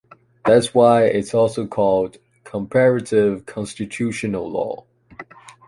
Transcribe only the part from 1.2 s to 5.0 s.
also called “comparative constitutional law”.